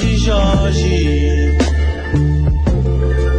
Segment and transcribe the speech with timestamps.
[0.00, 1.56] de Jorge.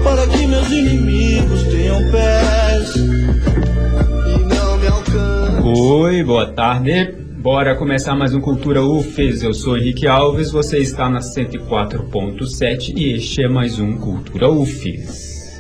[0.04, 5.64] Para que meus inimigos tenham pés e não me alcancem.
[5.64, 7.16] Oi, boa tarde.
[7.38, 9.44] Bora começar mais um Cultura UFES.
[9.44, 15.60] Eu sou Henrique Alves, você está na 104.7 e este é mais um Cultura UFES.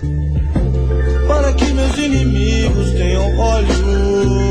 [1.28, 4.51] Para que meus inimigos tenham olhos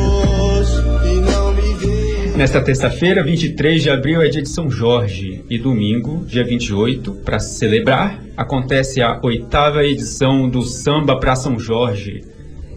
[2.40, 7.38] Nesta terça-feira, 23 de abril, é dia de São Jorge e domingo, dia 28, para
[7.38, 12.24] celebrar, acontece a oitava edição do Samba para São Jorge,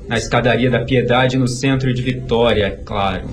[0.06, 3.30] na Escadaria da Piedade, no centro de Vitória, é claro.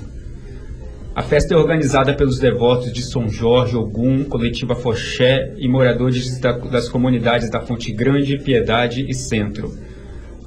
[1.16, 6.52] A festa é organizada pelos devotos de São Jorge, Ogum, Coletiva Foché e moradores da-
[6.52, 9.76] das comunidades da Fonte Grande, Piedade e Centro.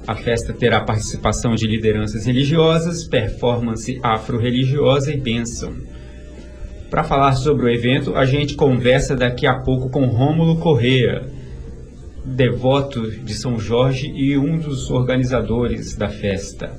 [0.06, 5.72] A festa terá participação de lideranças religiosas, performance afro-religiosa e bênção.
[6.90, 11.26] Para falar sobre o evento, a gente conversa daqui a pouco com Rômulo Correa,
[12.22, 16.78] devoto de São Jorge e um dos organizadores da festa.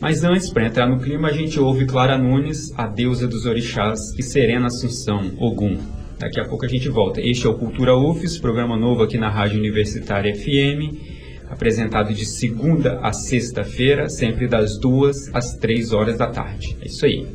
[0.00, 4.00] Mas antes, para entrar no clima, a gente ouve Clara Nunes, a deusa dos orixás,
[4.18, 5.78] e Serena Assunção, Ogum.
[6.18, 7.20] Daqui a pouco a gente volta.
[7.20, 11.17] Este é o Cultura UFES, programa novo aqui na Rádio Universitária FM,
[11.50, 16.76] apresentado de segunda a sexta-feira, sempre das duas às três horas da tarde.
[16.80, 17.26] É isso aí.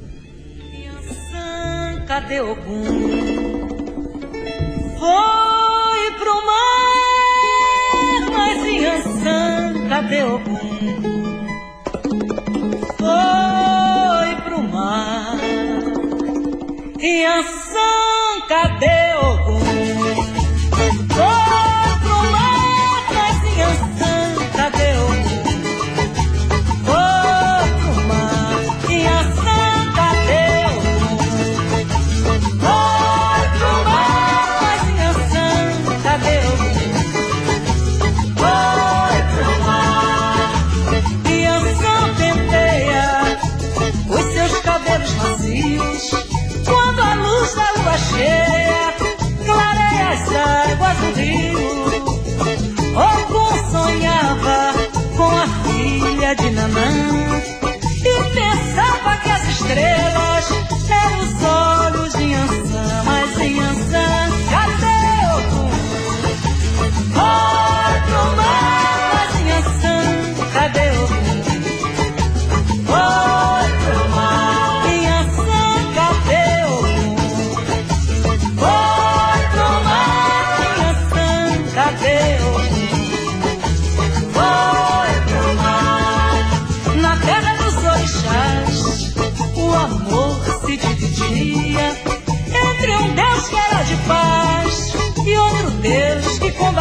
[4.99, 6.93] Foi pro mar,
[8.31, 10.59] mas Yansan, cadê Ogum?
[12.97, 15.37] Foi pro mar,
[16.99, 17.62] Yansan,
[59.75, 60.02] que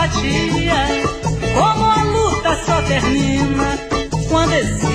[0.02, 0.86] Combatia.
[1.54, 3.78] Como a luta só termina
[4.28, 4.91] quando existe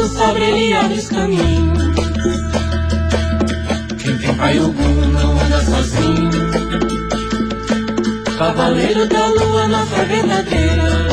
[0.00, 1.78] Na força do sabre ele abre os caminhos.
[4.02, 6.30] Quem tem pai algum não anda sozinho.
[8.38, 11.06] Cavaleiro da lua na fé verdadeira.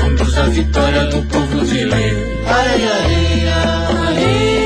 [0.00, 2.40] Conduz a vitória do povo de lei.
[2.46, 3.56] Areia, areia,
[4.08, 4.59] areia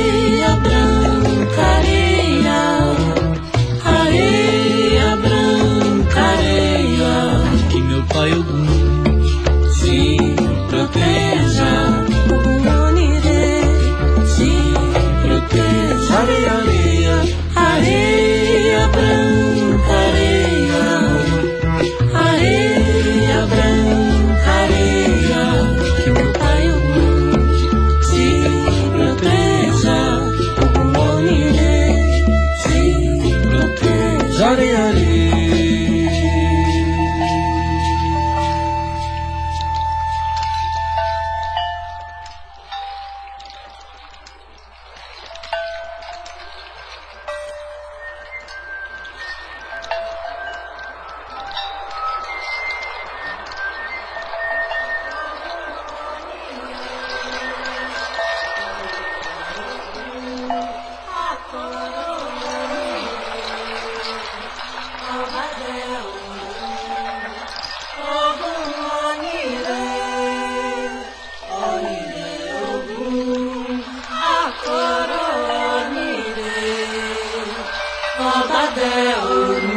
[78.25, 79.74] Na força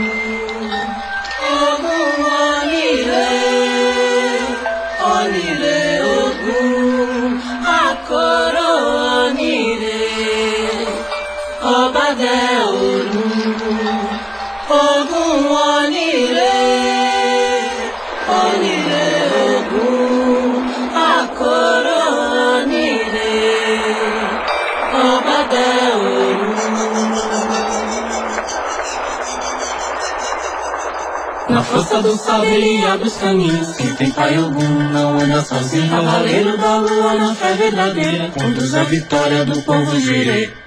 [32.01, 33.75] do saber e abre os caminhos.
[33.75, 35.89] Quem tem pai algum não anda sozinho.
[35.89, 38.31] Cavaleiro da lua na fé verdadeira.
[38.31, 40.66] Conduz a vitória do povo girei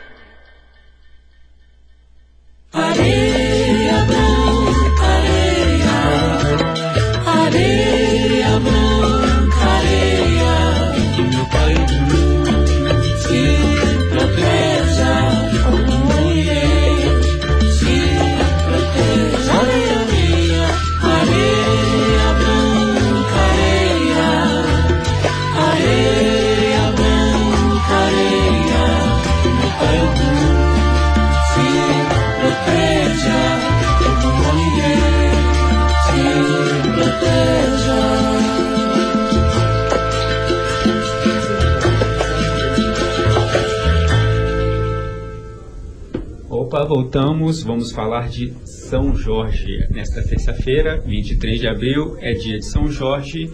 [47.70, 49.86] Vamos falar de São Jorge.
[49.90, 53.48] Nesta terça-feira, 23 de abril, é dia de São Jorge.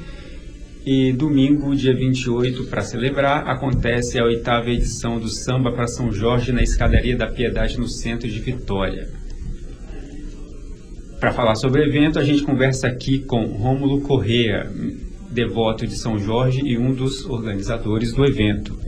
[0.87, 6.51] E domingo, dia 28, para celebrar, acontece a oitava edição do Samba para São Jorge
[6.51, 9.07] na Escadaria da Piedade, no centro de Vitória.
[11.21, 14.67] Para falar sobre o evento, a gente conversa aqui com Rômulo Correa,
[15.31, 18.79] devoto de São Jorge e um dos organizadores do evento.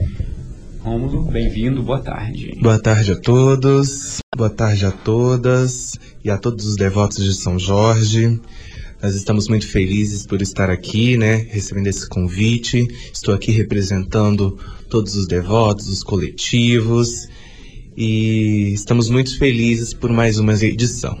[0.89, 2.57] Rômulo, bem-vindo, boa tarde.
[2.59, 5.93] Boa tarde a todos, boa tarde a todas
[6.25, 8.41] e a todos os devotos de São Jorge.
[8.99, 12.87] Nós estamos muito felizes por estar aqui, né, recebendo esse convite.
[13.13, 14.57] Estou aqui representando
[14.89, 17.27] todos os devotos, os coletivos
[17.95, 21.15] e estamos muito felizes por mais uma edição.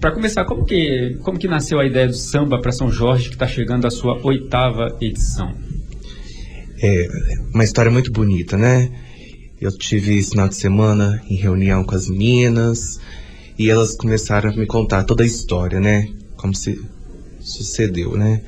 [0.00, 3.34] Para começar, como que, como que nasceu a ideia do samba para São Jorge, que
[3.34, 5.67] está chegando à sua oitava edição?
[6.80, 7.08] É
[7.52, 8.88] uma história muito bonita, né?
[9.60, 13.00] Eu tive esse final de semana em reunião com as meninas
[13.58, 16.08] e elas começaram a me contar toda a história, né?
[16.36, 16.80] Como se
[17.40, 18.42] sucedeu, né?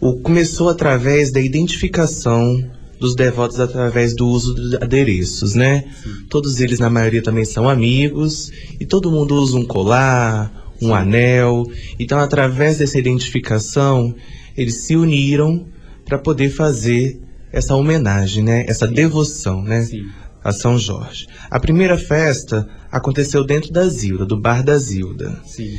[0.00, 2.68] O começou através da identificação
[2.98, 5.84] dos devotos através do uso de adereços, né?
[6.28, 11.64] Todos eles, na maioria, também são amigos e todo mundo usa um colar, um anel.
[11.96, 14.12] Então, através dessa identificação,
[14.56, 15.66] eles se uniram
[16.10, 17.20] para poder fazer
[17.52, 18.64] essa homenagem, né?
[18.66, 19.82] Essa devoção, né?
[19.82, 20.02] Sim.
[20.42, 21.26] A São Jorge.
[21.48, 25.38] A primeira festa aconteceu dentro da Zilda, do bar da Zilda.
[25.46, 25.70] Sim.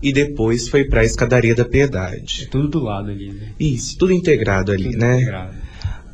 [0.00, 2.46] E depois foi para a Escadaria da Piedade.
[2.50, 3.48] Tudo do lado ali, né?
[3.58, 5.16] Isso, tudo integrado ali, Tudo né?
[5.22, 5.54] integrado.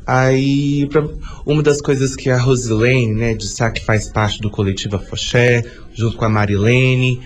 [0.05, 1.07] Aí, pra-
[1.45, 5.63] uma das coisas que a Rosilene, né, de Sá, que faz parte do coletivo Afoxé,
[5.93, 7.19] junto com a Marilene,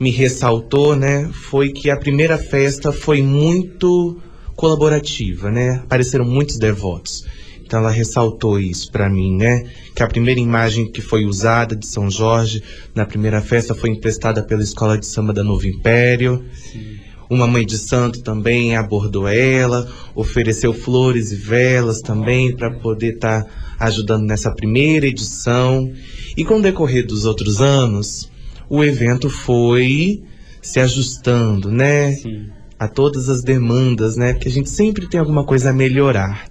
[0.00, 4.18] me ressaltou, né, foi que a primeira festa foi muito
[4.56, 5.80] colaborativa, né?
[5.84, 7.24] Apareceram muitos devotos.
[7.64, 9.64] Então ela ressaltou isso pra mim, né?
[9.94, 12.62] Que a primeira imagem que foi usada de São Jorge
[12.94, 16.44] na primeira festa foi emprestada pela Escola de Samba da Novo Império.
[16.54, 16.98] Sim.
[17.28, 23.46] Uma mãe de santo também abordou ela, ofereceu flores e velas também para poder estar
[23.80, 25.90] ajudando nessa primeira edição.
[26.36, 28.30] E com o decorrer dos outros anos,
[28.68, 30.22] o evento foi
[30.60, 32.12] se ajustando, né?
[32.12, 32.46] Sim.
[32.78, 34.32] A todas as demandas, né?
[34.32, 36.48] Porque a gente sempre tem alguma coisa a melhorar.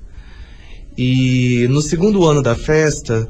[0.97, 3.27] E no segundo ano da festa,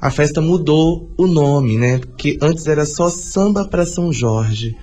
[0.00, 1.98] a festa mudou o nome, né?
[1.98, 4.76] Porque antes era só samba para São Jorge.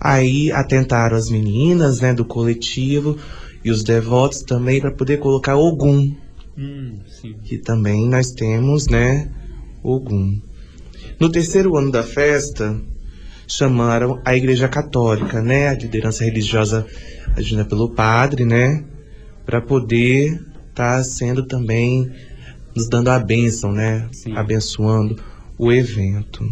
[0.00, 3.16] Aí atentaram as meninas, né, do coletivo
[3.64, 6.12] e os devotos também para poder colocar Ogum,
[6.56, 6.98] Hum,
[7.44, 9.30] que também nós temos, né,
[9.82, 10.38] Ogum.
[11.18, 12.78] No terceiro ano da festa,
[13.56, 16.86] chamaram a Igreja Católica, né, a liderança religiosa
[17.36, 18.84] agida pelo padre, né,
[19.44, 20.40] para poder
[20.70, 22.10] estar tá sendo também
[22.74, 24.34] nos dando a bênção, né, Sim.
[24.36, 25.22] abençoando
[25.58, 26.44] o evento.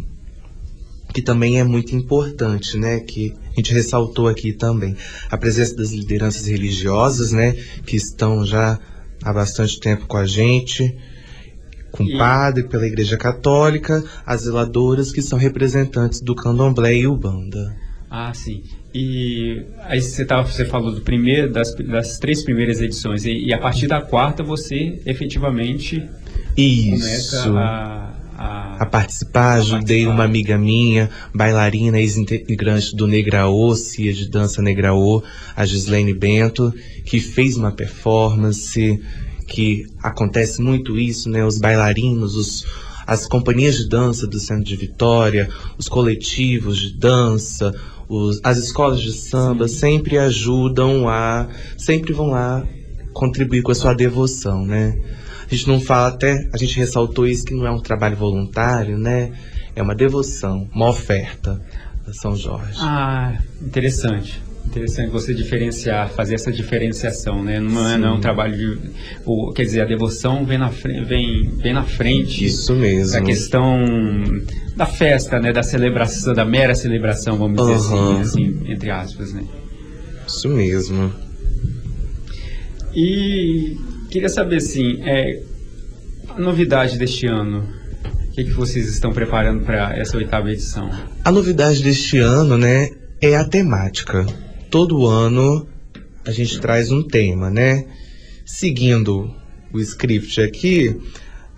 [1.12, 4.96] Que também é muito importante, né, que a gente ressaltou aqui também.
[5.28, 7.52] A presença das lideranças religiosas, né,
[7.84, 8.78] que estão já
[9.22, 10.96] há bastante tempo com a gente,
[12.00, 17.76] com E- padre, pela Igreja Católica, as zeladoras que são representantes do candomblé e ubanda.
[18.10, 18.62] Ah, sim.
[18.92, 23.54] E aí você, tava, você falou do primeiro, das, das três primeiras edições, e, e
[23.54, 26.02] a partir da quarta você efetivamente
[26.56, 26.98] Isso.
[26.98, 27.50] começa
[28.36, 35.22] a, a, participar, ajudei uma amiga minha, bailarina, ex-integrante do Negraô, Cia de Dança Negraô,
[35.54, 39.00] a Gislaine Bento, que fez uma performance,
[39.50, 41.44] que acontece muito isso, né?
[41.44, 42.64] Os bailarinos, os,
[43.06, 47.74] as companhias de dança do Centro de Vitória, os coletivos de dança,
[48.08, 52.64] os- as escolas de samba sempre ajudam a, sempre vão lá
[53.12, 54.96] contribuir com a sua devoção, né?
[55.50, 58.96] A gente não fala até, a gente ressaltou isso que não é um trabalho voluntário,
[58.96, 59.32] né?
[59.74, 61.60] É uma devoção, uma oferta
[62.06, 62.78] a São Jorge.
[62.80, 64.40] Ah, interessante.
[64.70, 67.58] Interessante você diferenciar, fazer essa diferenciação, né?
[67.58, 68.90] Não é, não é um trabalho de.
[69.26, 73.12] O, quer dizer, a devoção vem na, fre- vem, vem na frente Isso mesmo.
[73.14, 73.76] da questão
[74.76, 75.52] da festa, né?
[75.52, 78.20] Da celebração, da mera celebração, vamos dizer Aham.
[78.20, 79.42] assim, assim, entre aspas, né?
[80.24, 81.12] Isso mesmo.
[82.94, 83.76] E
[84.10, 85.42] queria saber assim, é,
[86.28, 87.64] a novidade deste ano,
[88.28, 90.88] o que, que vocês estão preparando para essa oitava edição?
[91.24, 92.88] A novidade deste ano, né,
[93.20, 94.24] é a temática.
[94.70, 95.66] Todo ano
[96.24, 97.86] a gente traz um tema, né?
[98.46, 99.34] Seguindo
[99.72, 100.96] o script aqui,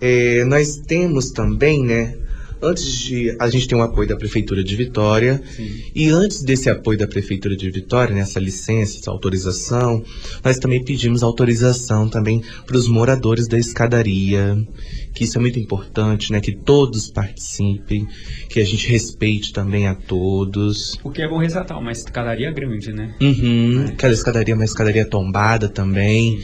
[0.01, 2.17] é, nós temos também, né?
[2.63, 3.35] Antes de.
[3.39, 5.41] A gente tem o apoio da Prefeitura de Vitória.
[5.55, 5.83] Sim.
[5.93, 10.03] E antes desse apoio da Prefeitura de Vitória, nessa licença, essa autorização,
[10.43, 14.57] nós também pedimos autorização também para os moradores da escadaria,
[15.13, 16.39] que isso é muito importante, né?
[16.39, 18.07] Que todos participem,
[18.49, 20.97] que a gente respeite também a todos.
[21.03, 23.13] O que é bom ressaltar, uma escadaria grande, né?
[23.21, 26.39] Uhum, aquela escadaria é uma escadaria tombada também.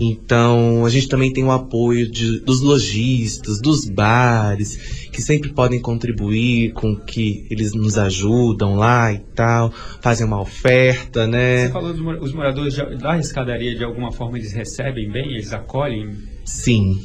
[0.00, 5.80] Então, a gente também tem o apoio de- dos lojistas, dos bares, que sempre podem
[5.80, 11.68] contribuir com que eles nos ajudam lá e tal, fazem uma oferta, Você né?
[11.70, 16.10] falou dos mora- os moradores da escadaria, de alguma forma eles recebem bem, eles acolhem?
[16.44, 17.02] Sim.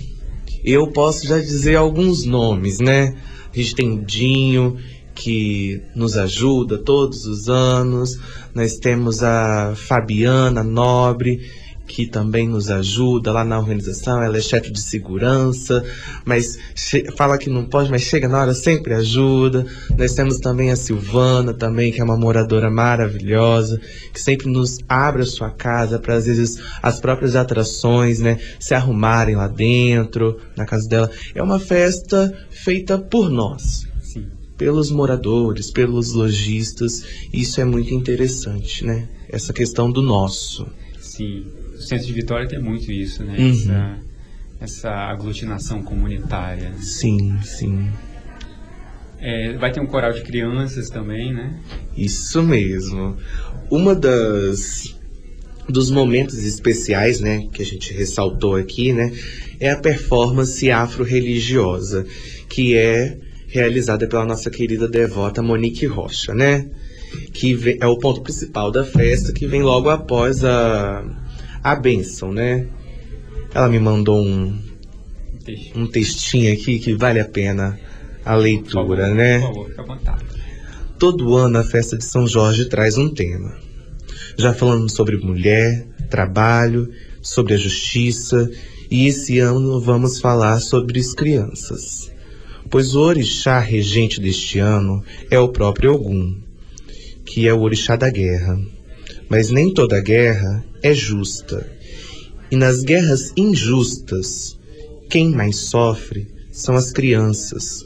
[0.63, 3.15] Eu posso já dizer alguns nomes, né?
[3.51, 4.77] A gente tem o Dinho,
[5.15, 8.17] que nos ajuda todos os anos.
[8.53, 11.39] Nós temos a Fabiana Nobre,
[11.87, 14.21] que também nos ajuda lá na organização.
[14.21, 15.83] Ela é chefe de segurança,
[16.25, 16.57] mas
[17.15, 19.65] fala que não pode, mas chega na hora, sempre ajuda.
[19.97, 23.79] Nós temos também a Silvana, também, que é uma moradora maravilhosa,
[24.13, 28.73] que sempre nos abre a sua casa para, às vezes, as próprias atrações, né, se
[28.73, 31.11] arrumarem lá dentro, na casa dela.
[31.35, 33.91] É uma festa feita por nós
[34.55, 37.03] pelos moradores, pelos lojistas.
[37.33, 39.09] Isso é muito interessante, né?
[39.27, 40.65] Essa questão do nosso.
[41.01, 41.62] Sim.
[41.83, 43.35] O Centro de Vitória tem muito isso, né?
[43.37, 43.49] Uhum.
[43.51, 43.97] Essa,
[44.61, 46.71] essa aglutinação comunitária.
[46.79, 47.89] Sim, sim.
[49.19, 51.53] É, vai ter um coral de crianças também, né?
[51.95, 53.17] Isso mesmo.
[53.69, 54.95] Uma das
[55.67, 59.13] dos momentos especiais, né, que a gente ressaltou aqui, né,
[59.61, 62.05] é a performance afro-religiosa,
[62.49, 66.67] que é realizada pela nossa querida devota Monique Rocha, né?
[67.31, 71.01] Que ve- é o ponto principal da festa, que vem logo após a,
[71.63, 72.67] a bênção, né?
[73.53, 74.59] Ela me mandou um,
[75.75, 77.79] um textinho aqui que vale a pena
[78.25, 79.39] a leitura, favor, né?
[79.39, 80.25] Por favor, fica à vontade.
[80.99, 83.55] Todo ano a festa de São Jorge traz um tema.
[84.37, 86.89] Já falamos sobre mulher, trabalho,
[87.21, 88.49] sobre a justiça,
[88.89, 92.11] e esse ano vamos falar sobre as crianças.
[92.69, 96.39] Pois o orixá regente deste ano é o próprio Ogum,
[97.25, 98.59] que é o orixá da guerra.
[99.29, 101.65] Mas nem toda guerra é justa.
[102.51, 104.59] E nas guerras injustas,
[105.09, 107.85] quem mais sofre são as crianças,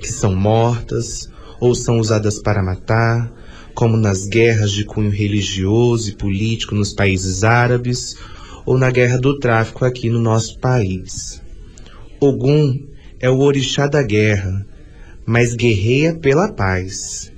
[0.00, 1.28] que são mortas
[1.60, 3.30] ou são usadas para matar,
[3.74, 8.16] como nas guerras de cunho religioso e político nos países árabes
[8.64, 11.42] ou na guerra do tráfico aqui no nosso país.
[12.18, 12.86] Ogum
[13.20, 14.66] é o orixá da guerra,
[15.26, 17.30] mas guerreia pela paz.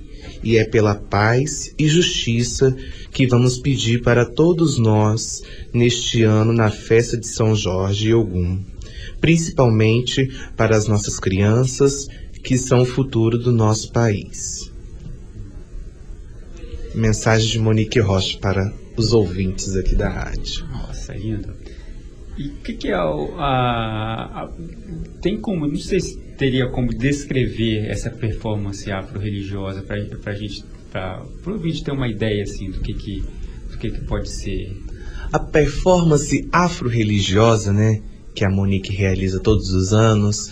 [0.43, 2.75] E é pela paz e justiça
[3.11, 5.41] que vamos pedir para todos nós
[5.73, 8.61] neste ano na festa de São Jorge e Ogum,
[9.19, 12.07] principalmente para as nossas crianças,
[12.41, 14.71] que são o futuro do nosso país.
[16.95, 20.65] mensagem de Monique Rocha para os ouvintes aqui da rádio.
[20.71, 21.53] Nossa, lindo.
[22.37, 24.49] E o que, que é o, a, a-
[25.21, 31.21] Tem como, não sei se teria como descrever essa performance afro-religiosa para a gente, para
[31.45, 33.23] o ter uma ideia assim do que, que,
[33.69, 34.81] do que, que pode ser.
[35.33, 38.01] A performance afro-religiosa, né,
[38.33, 40.49] que a Monique realiza todos os anos,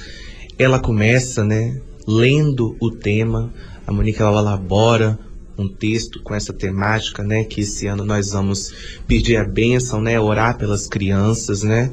[0.60, 3.54] ela começa, né, lendo o tema.
[3.88, 5.18] A Monique ela elabora
[5.58, 10.20] um texto com essa temática, né, que esse ano nós vamos pedir a bênção, né,
[10.20, 11.92] orar pelas crianças, né?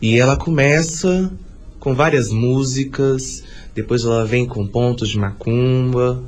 [0.00, 1.30] E ela começa
[1.82, 3.42] com várias músicas,
[3.74, 6.22] depois ela vem com pontos de macumba,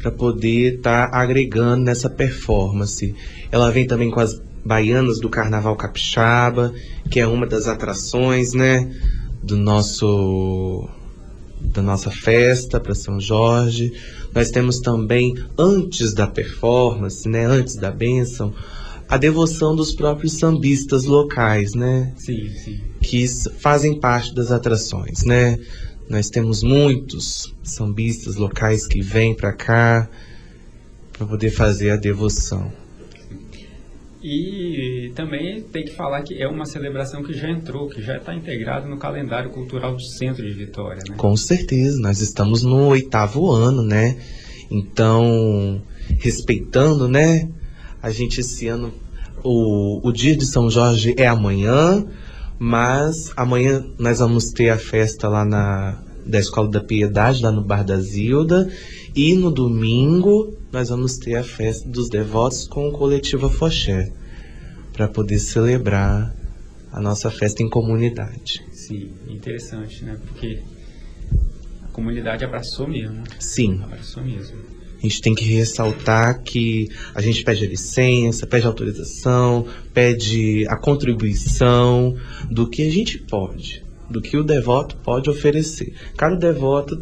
[0.00, 3.14] para poder estar agregando nessa performance.
[3.52, 6.72] Ela vem também com as baianas do Carnaval Capixaba,
[7.10, 8.90] que é uma das atrações, né,
[9.42, 10.88] do nosso
[11.60, 13.92] da nossa festa para São Jorge.
[14.34, 18.54] Nós temos também antes da performance, né, antes da bênção,
[19.10, 22.12] a devoção dos próprios sambistas locais, né?
[22.16, 22.80] Sim, sim.
[23.00, 23.26] que
[23.58, 25.58] fazem parte das atrações, né?
[26.08, 30.08] Nós temos muitos sambistas locais que vêm para cá
[31.12, 32.72] para poder fazer a devoção.
[34.22, 38.34] E também tem que falar que é uma celebração que já entrou, que já está
[38.34, 41.16] integrada no calendário cultural do Centro de Vitória, né?
[41.16, 44.18] Com certeza, nós estamos no oitavo ano, né?
[44.70, 45.82] Então,
[46.18, 47.48] respeitando, né?
[48.02, 48.92] A gente esse ano,
[49.42, 52.06] o, o dia de São Jorge é amanhã,
[52.58, 57.62] mas amanhã nós vamos ter a festa lá na da Escola da Piedade, lá no
[57.62, 58.70] Bar da Zilda,
[59.14, 64.12] e no domingo nós vamos ter a festa dos devotos com o coletivo Foché,
[64.92, 66.34] para poder celebrar
[66.92, 68.64] a nossa festa em comunidade.
[68.70, 70.18] Sim, interessante, né?
[70.26, 70.62] Porque
[71.82, 73.22] a comunidade abraçou mesmo.
[73.38, 74.58] Sim, Abraçou mesmo.
[75.00, 80.76] A gente tem que ressaltar que a gente pede a licença, pede autorização, pede a
[80.76, 82.14] contribuição
[82.50, 85.94] do que a gente pode, do que o devoto pode oferecer.
[86.18, 87.00] Cada devoto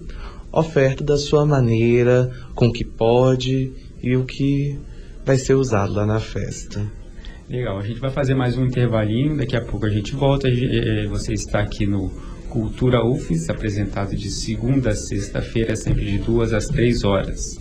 [0.53, 4.79] oferta da sua maneira, com o que pode e o que
[5.27, 6.87] vai ser usado lá na festa.
[7.51, 10.49] Legal, a gente vai fazer mais um intervalinho, daqui a pouco a gente volta.
[10.49, 12.11] Eh, Você está aqui no
[12.49, 17.59] Cultura UFES, apresentado de segunda a sexta-feira, sempre de duas às três horas.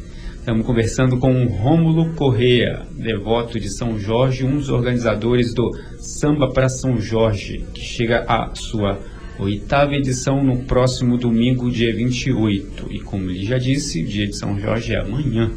[0.48, 6.70] Estamos conversando com Rômulo Correa, devoto de São Jorge, um dos organizadores do Samba para
[6.70, 8.98] São Jorge, que chega à sua
[9.38, 12.88] oitava edição no próximo domingo, dia 28.
[12.94, 15.52] E como ele já disse, o dia de São Jorge é amanhã,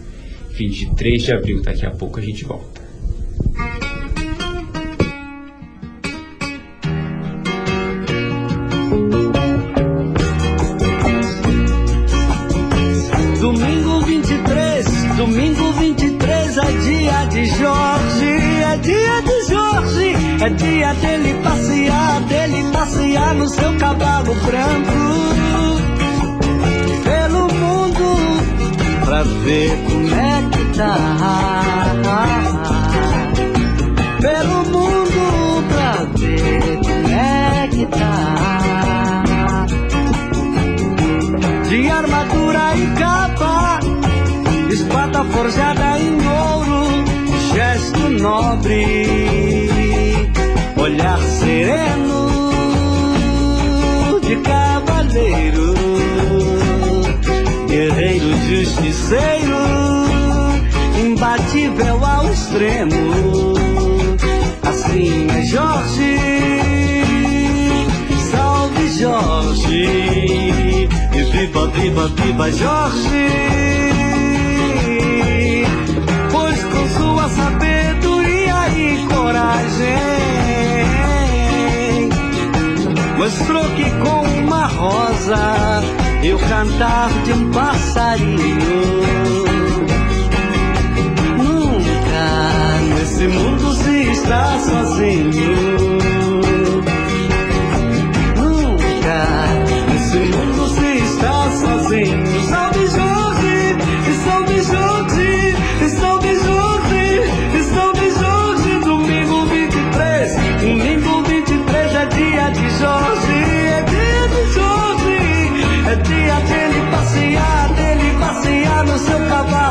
[0.55, 1.63] 23 de abril.
[1.63, 2.81] Daqui a pouco a gente volta.
[48.21, 49.07] Nobre,
[50.77, 52.31] olhar sereno
[54.21, 55.75] de cavaleiro,
[57.67, 59.57] guerreiro justiceiro,
[60.99, 63.55] imbatível ao extremo.
[64.63, 66.19] Assim é Jorge,
[68.31, 74.00] salve Jorge, e viva, viva, viva Jorge.
[83.31, 85.83] Mostrou que com uma rosa
[86.23, 88.39] e o cantar de um passarinho
[91.39, 96.30] nunca nesse mundo se está sozinho.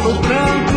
[0.10, 0.69] barro branco.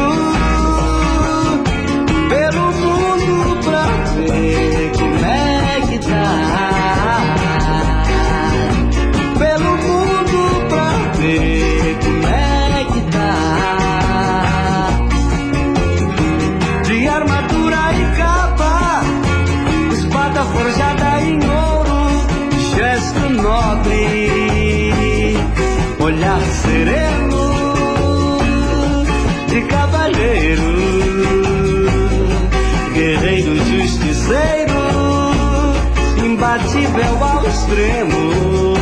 [36.94, 38.74] véu ao extremo.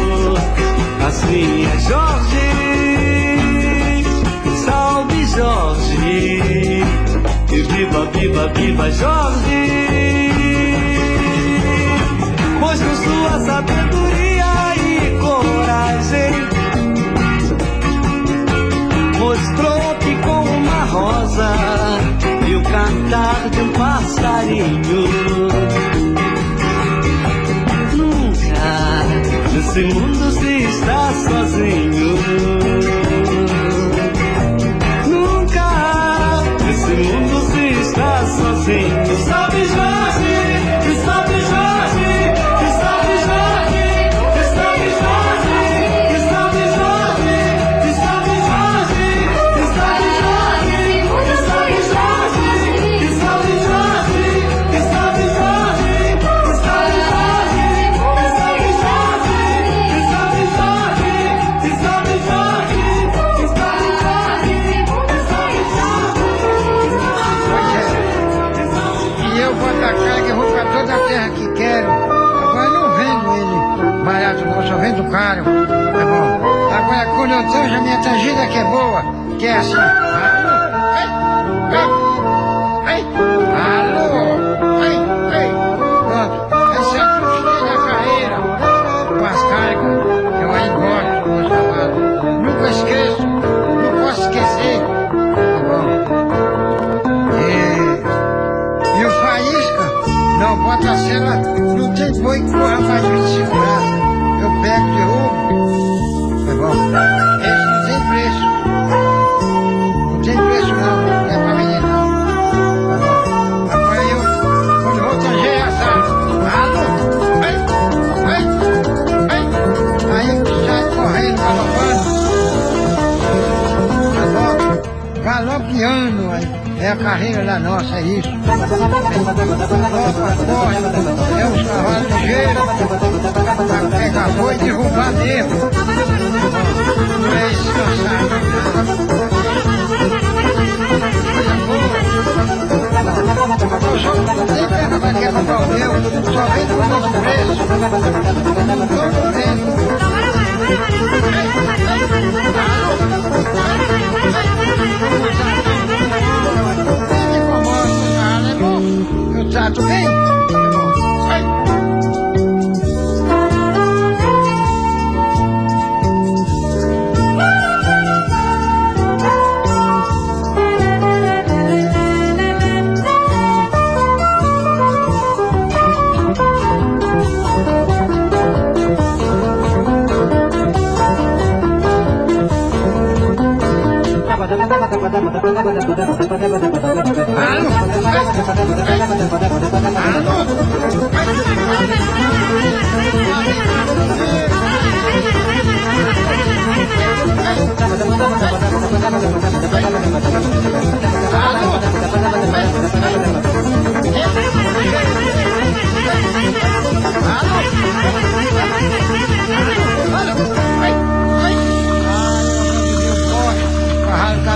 [1.06, 2.50] Assim é Jorge,
[4.64, 6.82] salve Jorge,
[7.52, 10.30] e viva, viva, viva Jorge.
[12.60, 16.32] Pois com sua sabedoria e coragem
[19.18, 21.52] mostrou que com uma rosa
[22.46, 25.99] e o cantar de um passarinho.
[29.60, 32.16] nesse mundo se está sozinho.
[35.06, 39.09] Nunca nesse mundo se está sozinho.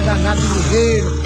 [0.05, 1.24] danado ligeiro.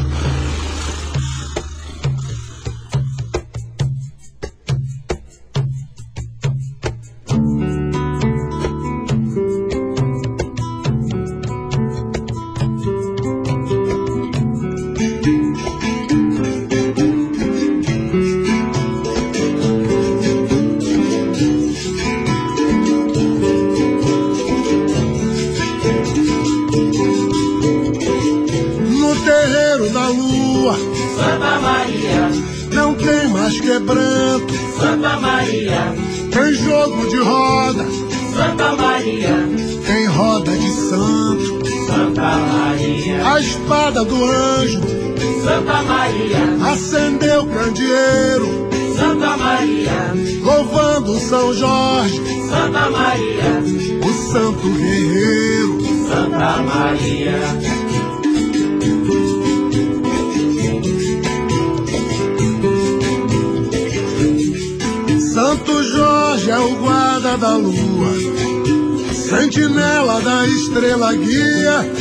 [69.69, 71.93] sentinela da estrela guia,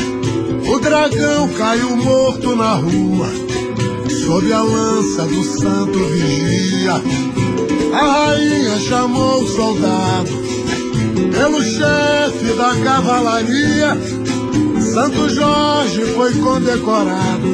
[0.73, 3.27] o dragão caiu morto na rua,
[4.25, 7.01] sob a lança do santo vigia.
[7.93, 10.31] A rainha chamou o soldado,
[11.33, 13.97] pelo chefe da cavalaria,
[14.93, 17.47] Santo Jorge foi condecorado,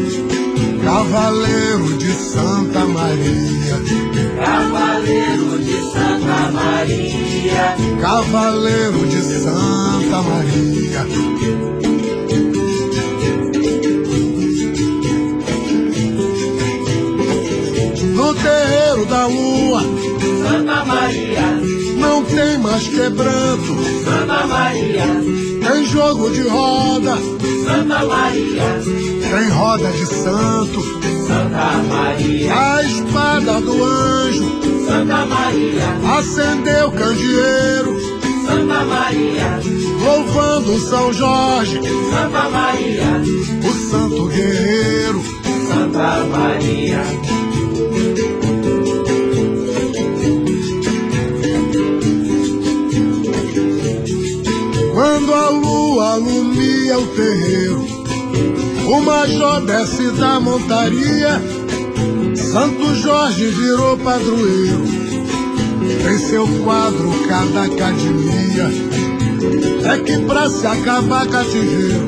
[0.83, 4.12] cavaleiro de Santa Maria.
[4.35, 11.07] Cavaleiro de Santa Maria, Cavaleiro de Santa Maria.
[18.15, 21.41] No terreiro da lua, Santa Maria,
[21.97, 25.05] não tem mais quebranto, Santa Maria,
[25.61, 27.17] tem jogo de roda,
[27.65, 28.81] Santa Maria,
[29.29, 31.02] tem roda de santo,
[31.33, 37.97] Santa Maria, a espada do anjo Santa Maria, acendeu candeeiro,
[38.45, 39.59] Santa Maria,
[40.03, 41.79] louvando São Jorge,
[42.11, 43.21] Santa Maria,
[43.67, 45.23] o santo guerreiro.
[45.67, 47.01] Santa Maria.
[54.93, 57.92] Quando a lua alumia o terreiro,
[58.93, 61.41] o major desce da montaria,
[62.35, 64.83] Santo Jorge virou padroeiro,
[66.03, 68.69] tem seu quadro cada academia,
[69.91, 72.07] é que pra se acabar cativeiro,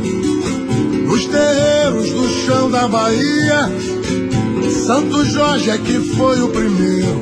[1.07, 3.67] nos terreiros do chão da Bahia,
[4.85, 7.19] Santo Jorge é que foi o primeiro,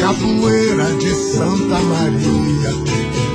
[0.00, 2.85] capoeira de Santa Maria.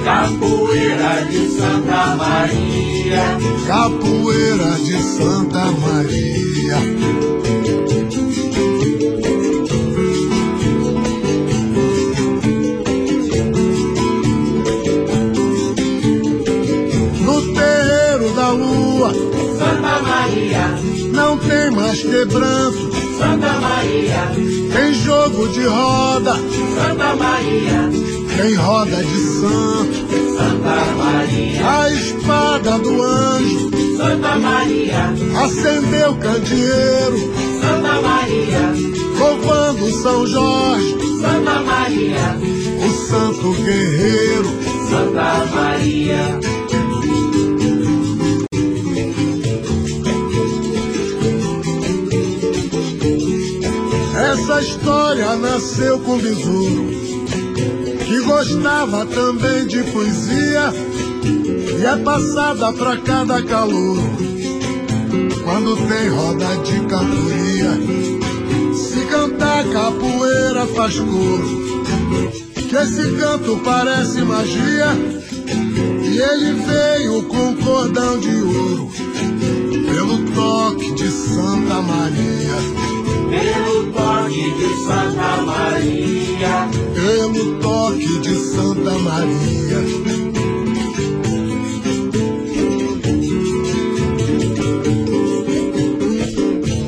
[0.03, 3.37] Capoeira de Santa Maria,
[3.67, 6.77] Capoeira de Santa Maria.
[17.19, 19.13] No terreiro da lua
[19.57, 20.79] Santa Maria,
[21.13, 24.31] não tem mais quebranto, Santa Maria,
[24.73, 26.33] tem jogo de roda,
[26.75, 27.89] Santa Maria,
[28.37, 35.13] tem roda de santo, Santa Maria, a espada do anjo Santa Maria,
[35.43, 38.73] acendeu candeeiro, Santa Maria,
[39.19, 42.37] louvando São Jorge, Santa Maria,
[42.83, 44.49] o santo guerreiro.
[44.89, 46.39] Santa Maria.
[54.31, 57.10] Essa história nasceu com besouro,
[58.11, 60.73] que gostava também de poesia,
[61.79, 63.99] e é passada pra cada calor.
[65.45, 67.71] Quando tem roda de cantoria,
[68.73, 71.61] se cantar capoeira faz coro.
[72.53, 74.87] Que esse canto parece magia,
[76.03, 78.91] e ele veio com cordão de ouro,
[79.87, 82.57] pelo toque de Santa Maria.
[83.29, 89.81] Pelo toque de Santa Maria, pelo toque de Santa Maria.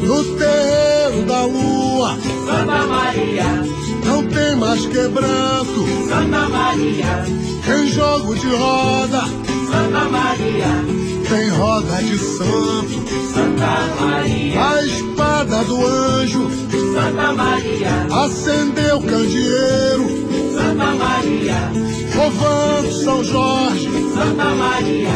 [0.04, 2.18] No terreiro da lua.
[2.46, 3.64] Santa Maria,
[4.06, 7.26] não tem mais quebranto, Santa Maria,
[7.66, 9.24] tem jogo de roda,
[9.72, 10.86] Santa Maria,
[11.28, 20.06] tem roda de santo, Santa Maria, a espada do anjo Santa Maria, acendeu candeeiro,
[20.54, 21.72] Santa Maria,
[22.16, 25.10] louvando São Jorge, Santa Maria,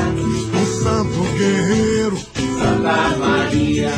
[0.60, 2.18] o santo guerreiro.
[2.58, 3.92] Santa Maria,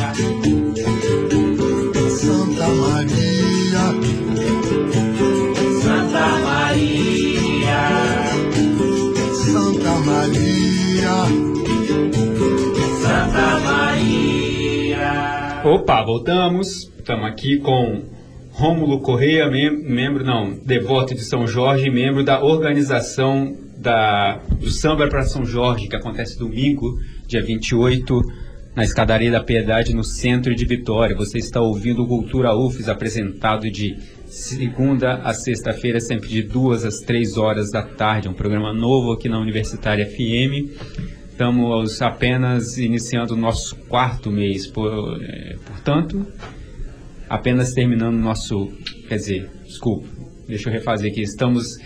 [2.10, 3.84] Santa Maria,
[5.82, 7.80] Santa Maria,
[9.42, 10.60] Santa Maria.
[13.00, 15.10] Santa Maria.
[15.64, 16.89] Opa, voltamos.
[17.10, 18.04] Estamos aqui com
[18.52, 25.08] Rômulo Correia, mem- membro, não, devoto de São Jorge, membro da organização da, do Samba
[25.08, 28.16] para São Jorge, que acontece domingo, dia 28,
[28.76, 31.16] na Escadaria da Piedade, no centro de Vitória.
[31.16, 33.96] Você está ouvindo Cultura UFES, apresentado de
[34.26, 38.28] segunda a sexta-feira, sempre de duas às três horas da tarde.
[38.28, 40.70] É um programa novo aqui na Universitária FM.
[41.32, 46.24] Estamos apenas iniciando o nosso quarto mês, por- eh, portanto,
[47.30, 48.72] apenas terminando nosso.
[49.08, 50.06] Quer dizer, desculpa,
[50.48, 51.22] deixa eu refazer aqui.
[51.22, 51.78] Estamos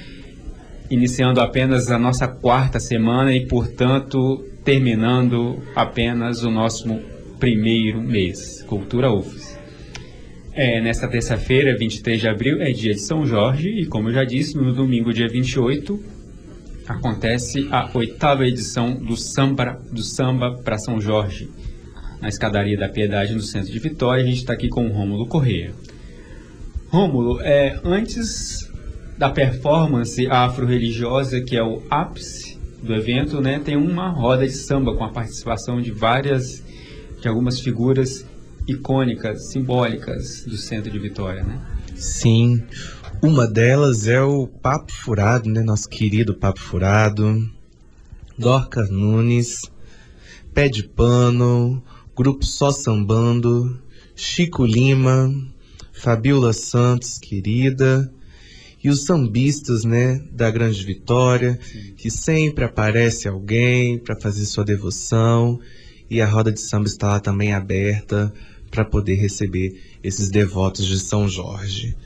[0.90, 6.88] iniciando apenas a nossa quarta semana e, portanto, terminando apenas o nosso
[7.38, 9.58] primeiro mês, Cultura UFES.
[10.52, 14.24] É, nesta terça-feira, 23 de abril, é dia de São Jorge e, como eu já
[14.24, 16.00] disse, no domingo, dia 28,
[16.86, 21.50] acontece a oitava edição do Samba, do samba para São Jorge,
[22.24, 24.24] na Escadaria da Piedade, no centro de Vitória.
[24.24, 25.74] A gente está aqui com o Rômulo Corrêa.
[26.88, 28.66] Rômulo, é, antes
[29.18, 34.96] da performance afro-religiosa, que é o ápice do evento, né, tem uma roda de samba
[34.96, 36.64] com a participação de várias,
[37.20, 38.24] de algumas figuras
[38.66, 41.60] icônicas, simbólicas do centro de Vitória, né?
[41.94, 42.62] Sim,
[43.22, 45.62] uma delas é o Papo Furado, né?
[45.62, 47.36] Nosso querido Papo Furado.
[48.38, 49.60] Dorcas Nunes,
[50.54, 51.82] Pé de Pano,
[52.16, 53.76] Grupo Só Sambando,
[54.14, 55.34] Chico Lima,
[55.92, 58.08] Fabiola Santos, querida,
[58.82, 61.58] e os sambistas, né, da Grande Vitória,
[61.96, 65.58] que sempre aparece alguém para fazer sua devoção,
[66.08, 68.32] e a roda de samba está lá também aberta
[68.70, 71.96] para poder receber esses devotos de São Jorge.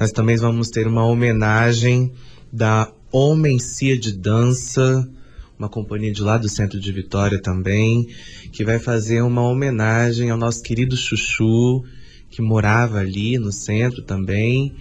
[0.00, 2.12] Nós também vamos ter uma homenagem
[2.52, 5.08] da Homencia de Dança,
[5.58, 8.06] uma companhia de lá do centro de Vitória também,
[8.52, 11.84] que vai fazer uma homenagem ao nosso querido Chuchu,
[12.30, 14.72] que morava ali no centro também,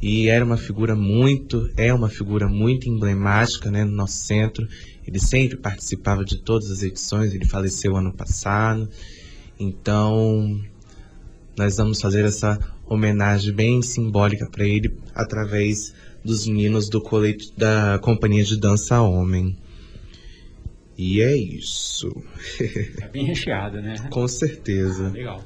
[0.00, 4.66] e era uma figura muito, é uma figura muito emblemática né, no nosso centro.
[5.06, 8.88] Ele sempre participava de todas as edições, ele faleceu ano passado.
[9.58, 10.60] Então,
[11.56, 17.98] nós vamos fazer essa homenagem bem simbólica para ele através dos meninos do colete da
[18.02, 19.56] Companhia de Dança Homem.
[20.96, 22.10] E é isso.
[23.00, 23.94] É bem recheada, né?
[24.10, 25.08] Com certeza.
[25.08, 25.42] Legal.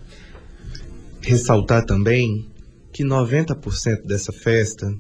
[1.20, 2.46] Ressaltar também
[2.92, 4.92] que 90% dessa festa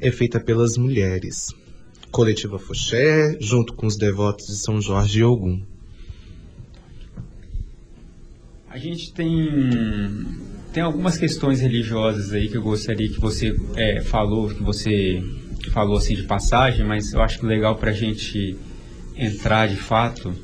[0.00, 1.48] é feita pelas mulheres.
[2.10, 5.62] Coletiva Foché, junto com os devotos de São Jorge e Ogum.
[8.68, 9.34] A gente tem
[10.72, 15.22] tem algumas questões religiosas aí que eu gostaria que você é, falou, que você
[15.72, 18.56] falou assim de passagem, mas eu acho que legal para a gente
[19.16, 20.34] entrar de fato.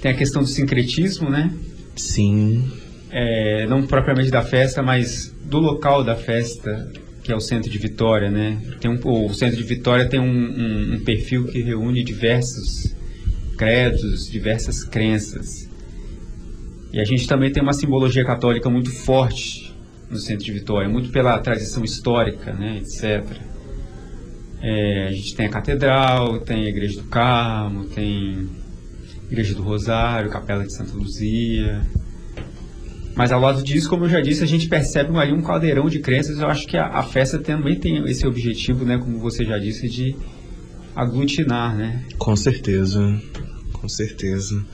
[0.00, 1.52] Tem a questão do sincretismo, né?
[1.96, 2.70] Sim.
[3.10, 6.90] É, não propriamente da festa, mas do local da festa,
[7.22, 8.60] que é o centro de Vitória, né?
[8.80, 12.94] Tem um, o centro de Vitória tem um, um, um perfil que reúne diversos
[13.56, 15.68] credos, diversas crenças.
[16.92, 19.74] E a gente também tem uma simbologia católica muito forte
[20.10, 23.24] no centro de Vitória, muito pela tradição histórica, né, etc.
[24.66, 28.48] É, a gente tem a catedral, tem a igreja do Carmo, tem
[29.20, 31.82] a igreja do Rosário, capela de Santa Luzia.
[33.14, 35.98] Mas ao lado disso, como eu já disse, a gente percebe ali um caldeirão de
[35.98, 36.38] crenças.
[36.38, 39.86] Eu acho que a, a festa também tem esse objetivo, né, como você já disse,
[39.86, 40.16] de
[40.96, 42.02] aglutinar, né?
[42.16, 43.20] Com certeza,
[43.70, 44.64] com certeza.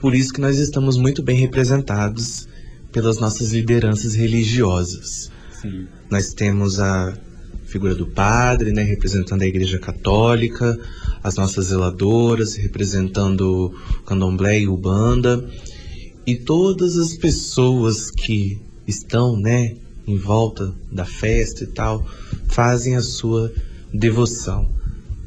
[0.00, 2.48] Por isso que nós estamos muito bem representados
[2.90, 5.30] pelas nossas lideranças religiosas.
[5.50, 5.86] Sim.
[6.10, 7.12] Nós temos a
[7.68, 10.78] figura do padre, né, representando a Igreja Católica,
[11.22, 13.72] as nossas zeladoras, representando
[14.06, 15.46] candomblé e o banda,
[16.26, 19.76] e todas as pessoas que estão, né,
[20.06, 22.04] em volta da festa e tal,
[22.48, 23.52] fazem a sua
[23.92, 24.70] devoção,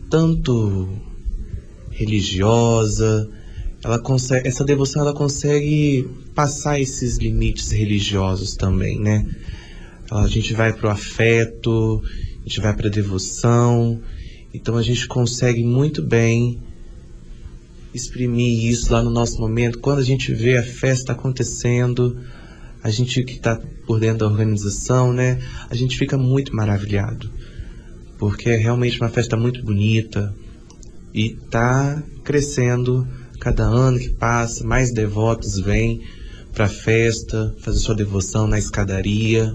[0.09, 0.89] tanto
[1.91, 3.29] religiosa,
[3.83, 9.27] ela consegue, essa devoção ela consegue passar esses limites religiosos também, né?
[10.09, 12.01] A gente vai para o afeto,
[12.41, 14.01] a gente vai para devoção,
[14.53, 16.59] então a gente consegue muito bem
[17.93, 19.79] exprimir isso lá no nosso momento.
[19.79, 22.19] Quando a gente vê a festa acontecendo,
[22.83, 25.39] a gente que está por dentro da organização, né?
[25.69, 27.29] A gente fica muito maravilhado,
[28.17, 30.33] porque é realmente uma festa muito bonita
[31.13, 33.07] e está crescendo
[33.41, 36.03] Cada ano que passa, mais devotos vêm
[36.53, 39.51] para a festa, fazer sua devoção na escadaria,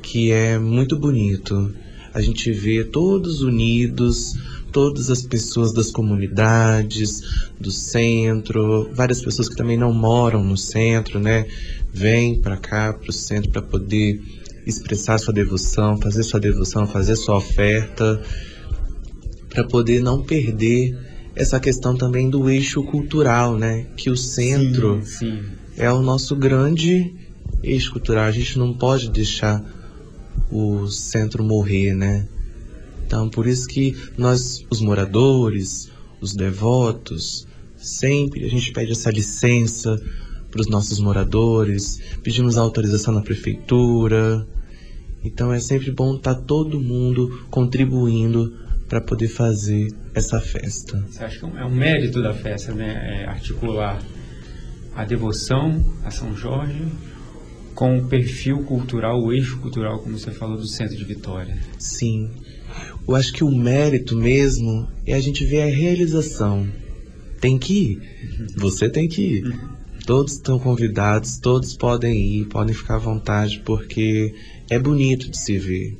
[0.00, 1.74] que é muito bonito.
[2.14, 4.34] A gente vê todos unidos,
[4.70, 7.20] todas as pessoas das comunidades,
[7.58, 11.46] do centro, várias pessoas que também não moram no centro, né?
[11.92, 14.20] Vêm para cá, para o centro, para poder
[14.66, 18.22] expressar sua devoção, fazer sua devoção, fazer sua oferta,
[19.48, 20.96] para poder não perder
[21.34, 23.86] essa questão também do eixo cultural, né?
[23.96, 25.42] Que o centro sim, sim.
[25.76, 27.14] é o nosso grande
[27.62, 28.24] eixo cultural.
[28.24, 29.62] A gente não pode deixar
[30.52, 32.28] o centro morrer, né?
[33.06, 35.90] Então, por isso que nós, os moradores,
[36.20, 37.46] os devotos,
[37.76, 40.00] sempre a gente pede essa licença
[40.50, 44.46] para os nossos moradores, pedimos autorização na prefeitura.
[45.24, 48.54] Então é sempre bom estar tá todo mundo contribuindo
[48.88, 51.02] para poder fazer essa festa.
[51.08, 53.22] Você acha que é um mérito da festa, né?
[53.22, 54.02] É articular
[54.94, 56.84] a devoção a São Jorge
[57.74, 61.58] com o perfil cultural, o eixo cultural, como você falou, do centro de Vitória.
[61.78, 62.30] Sim.
[63.06, 66.66] Eu acho que o mérito mesmo é a gente ver a realização.
[67.40, 67.98] Tem que ir.
[67.98, 68.46] Uhum.
[68.56, 69.44] Você tem que ir.
[69.44, 69.58] Uhum.
[70.06, 74.34] Todos estão convidados, todos podem ir, podem ficar à vontade, porque
[74.68, 75.96] é bonito de se ver.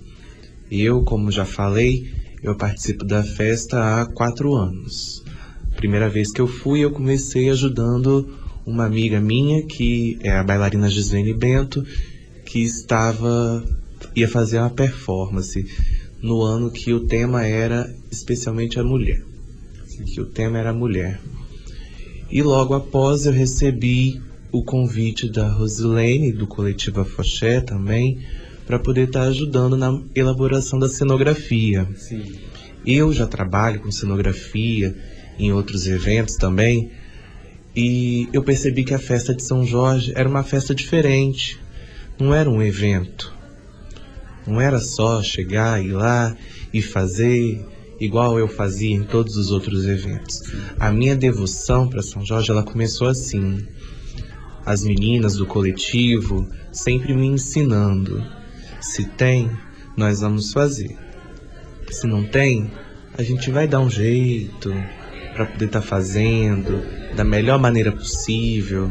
[0.71, 2.11] Eu, como já falei,
[2.43, 5.23] eu participo da festa há quatro anos.
[5.77, 10.89] Primeira vez que eu fui, eu comecei ajudando uma amiga minha, que é a bailarina
[10.89, 11.85] Gislene Bento,
[12.45, 13.65] que estava
[14.15, 15.65] ia fazer uma performance
[16.21, 19.23] no ano que o tema era especialmente a mulher.
[20.07, 21.21] Que o tema era a mulher.
[22.31, 28.19] E logo após eu recebi o convite da Rosilene, do coletivo Afoxé também,
[28.67, 31.89] para poder estar ajudando na elaboração da cenografia.
[31.97, 32.35] Sim.
[32.85, 34.97] Eu já trabalho com cenografia
[35.39, 36.91] em outros eventos também,
[37.75, 41.59] e eu percebi que a festa de São Jorge era uma festa diferente,
[42.19, 43.33] não era um evento.
[44.47, 46.37] Não era só chegar, ir lá
[46.73, 47.65] e fazer
[48.01, 50.43] igual eu fazia em todos os outros eventos.
[50.79, 53.65] A minha devoção para São Jorge, ela começou assim.
[54.67, 58.23] As meninas do coletivo sempre me ensinando.
[58.81, 59.51] Se tem,
[59.97, 60.97] nós vamos fazer.
[61.91, 62.71] Se não tem,
[63.17, 64.73] a gente vai dar um jeito
[65.35, 66.83] para poder estar tá fazendo
[67.15, 68.91] da melhor maneira possível,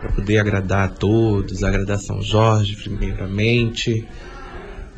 [0.00, 4.06] para poder agradar a todos, agradar São Jorge primeiramente.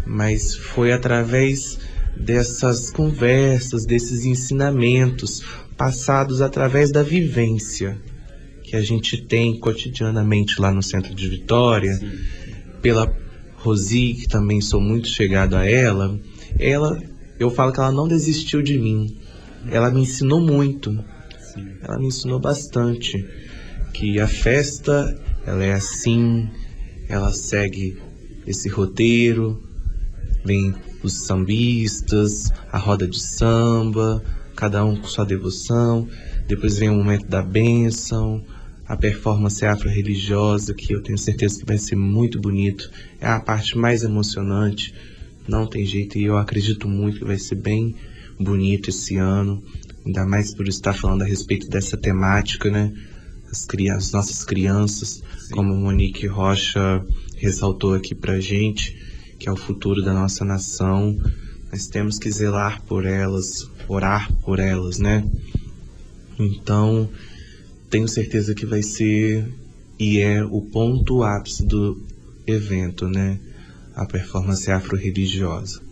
[0.06, 1.78] Mas foi através
[2.16, 5.42] dessas conversas, desses ensinamentos
[5.76, 7.98] passados através da vivência
[8.62, 12.10] que a gente tem cotidianamente lá no centro de Vitória, Sim.
[12.80, 13.14] pela
[13.56, 16.18] Rosi, que também sou muito chegado a ela,
[16.58, 17.00] ela,
[17.38, 19.16] eu falo que ela não desistiu de mim.
[19.70, 20.92] Ela me ensinou muito.
[21.38, 21.66] Sim.
[21.82, 23.24] Ela me ensinou bastante
[23.92, 26.48] que a festa, ela é assim,
[27.08, 27.96] ela segue
[28.46, 29.62] esse roteiro,
[30.44, 34.22] vem os sambistas, a roda de samba,
[34.56, 36.08] cada um com sua devoção.
[36.46, 38.44] Depois vem o momento da bênção,
[38.86, 42.90] a performance afro-religiosa, que eu tenho certeza que vai ser muito bonito.
[43.20, 44.94] É a parte mais emocionante,
[45.48, 47.94] não tem jeito, e eu acredito muito que vai ser bem
[48.38, 49.62] bonito esse ano,
[50.04, 52.92] ainda mais por estar falando a respeito dessa temática, né?
[53.50, 55.54] As, crianças, as nossas crianças, Sim.
[55.54, 57.04] como Monique Rocha
[57.36, 59.04] ressaltou aqui pra gente
[59.44, 61.18] que é o futuro da nossa nação.
[61.70, 65.22] Nós temos que zelar por elas, orar por elas, né?
[66.38, 67.08] Então,
[67.90, 69.46] tenho certeza que vai ser
[69.98, 72.02] e é o ponto ápice do
[72.46, 73.38] evento, né?
[73.94, 75.82] A performance afro-religiosa.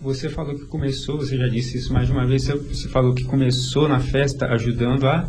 [0.00, 3.24] Você falou que começou, você já disse isso mais de uma vez, você falou que
[3.24, 5.28] começou na festa ajudando a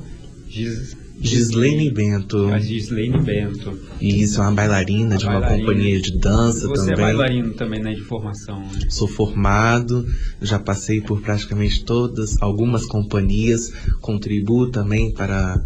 [1.21, 2.47] Gislaine Bento.
[2.47, 3.77] A Gislaine Bento.
[3.99, 6.85] Isso, é uma bailarina de uma companhia de dança Você também.
[6.85, 8.59] Você é bailarino também, né, de formação.
[8.59, 8.69] Né?
[8.89, 10.07] Sou formado,
[10.39, 15.59] já passei por praticamente todas, algumas companhias, contribuo também para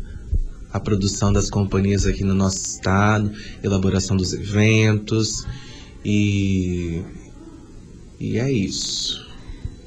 [0.72, 3.32] a produção das companhias aqui no nosso estado,
[3.62, 5.46] elaboração dos eventos
[6.04, 7.04] e
[8.24, 9.22] e é isso.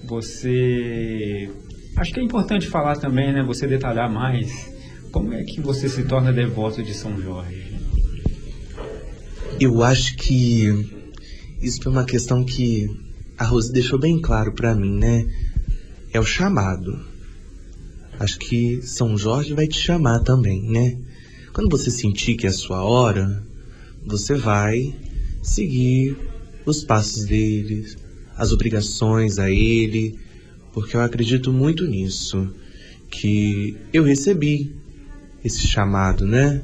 [0.05, 1.51] Você
[1.97, 4.76] acho que é importante falar também, né, você detalhar mais
[5.11, 7.74] como é que você se torna devoto de São Jorge?
[9.59, 10.66] Eu acho que
[11.62, 12.87] isso foi uma questão que
[13.39, 15.26] a Rose deixou bem claro para mim, né?
[16.12, 17.01] É o chamado.
[18.20, 20.99] Acho que São Jorge vai te chamar também, né?
[21.55, 23.43] Quando você sentir que é a sua hora,
[24.05, 24.95] você vai
[25.43, 26.14] seguir
[26.66, 27.87] os passos dele,
[28.37, 30.18] as obrigações a ele,
[30.72, 32.53] porque eu acredito muito nisso,
[33.11, 34.74] que eu recebi
[35.43, 36.61] esse chamado, né?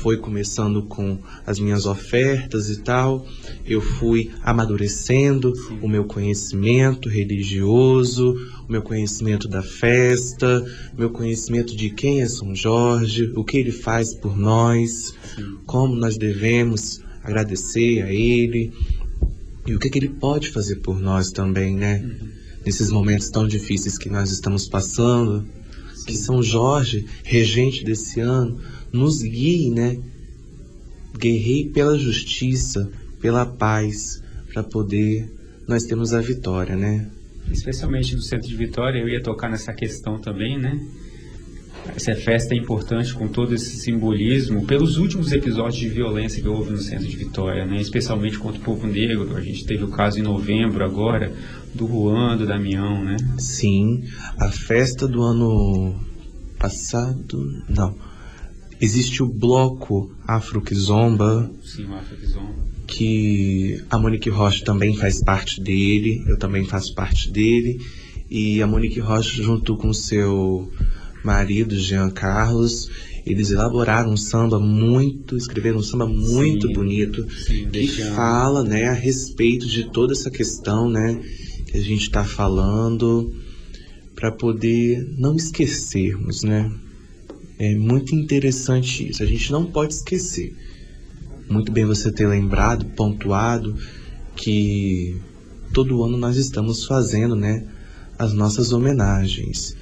[0.00, 3.26] Foi começando com as minhas ofertas e tal,
[3.64, 5.78] eu fui amadurecendo Sim.
[5.80, 8.34] o meu conhecimento religioso,
[8.68, 10.64] o meu conhecimento da festa,
[10.96, 15.58] meu conhecimento de quem é São Jorge, o que ele faz por nós, Sim.
[15.66, 18.72] como nós devemos agradecer a ele
[19.66, 22.00] e o que, que ele pode fazer por nós também, né?
[22.00, 22.28] Uhum.
[22.64, 25.46] Nesses momentos tão difíceis que nós estamos passando,
[26.06, 28.60] que São Jorge, regente desse ano,
[28.92, 29.98] nos guie, né?
[31.16, 32.90] Guerrei pela justiça,
[33.20, 35.30] pela paz, para poder
[35.66, 37.08] nós termos a vitória, né?
[37.50, 40.80] Especialmente do centro de Vitória, eu ia tocar nessa questão também, né?
[41.94, 46.70] Essa festa é importante com todo esse simbolismo, pelos últimos episódios de violência que houve
[46.70, 47.80] no centro de Vitória, né?
[47.80, 49.36] especialmente contra o povo negro.
[49.36, 51.32] A gente teve o caso em novembro agora,
[51.74, 53.16] do Juan, do Damião, né?
[53.38, 54.04] Sim,
[54.38, 55.98] a festa do ano
[56.58, 57.94] passado, não.
[58.80, 61.50] Existe o bloco Afro Kizomba.
[61.64, 62.54] Sim, o Afro Kizomba.
[62.86, 67.80] Que a Monique Rocha também faz parte dele, eu também faço parte dele.
[68.30, 70.70] E a Monique Rocha, junto com seu
[71.24, 72.88] marido Jean Carlos,
[73.24, 76.72] eles elaboraram um samba muito, escreveram um samba muito Sim.
[76.72, 81.20] bonito Sim, que deixa- fala, né, a respeito de toda essa questão, né,
[81.66, 83.32] que a gente está falando,
[84.14, 86.70] para poder não esquecermos, né?
[87.58, 89.22] É muito interessante isso.
[89.22, 90.52] A gente não pode esquecer.
[91.48, 93.76] Muito bem você ter lembrado, pontuado
[94.36, 95.16] que
[95.72, 97.64] todo ano nós estamos fazendo, né,
[98.18, 99.74] as nossas homenagens,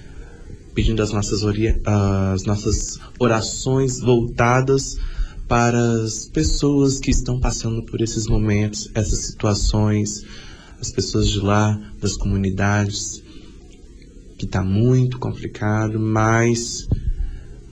[0.75, 4.97] pedindo as nossas, as nossas orações voltadas
[5.49, 10.25] para as pessoas que estão passando por esses momentos, essas situações,
[10.81, 13.23] as pessoas de lá, das comunidades,
[14.39, 16.89] que está muito complicado, mas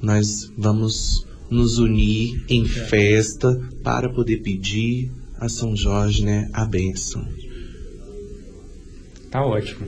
[0.02, 7.26] nós vamos nos unir em festa para poder pedir a São Jorge, né, a bênção.
[9.30, 9.86] Tá ótimo.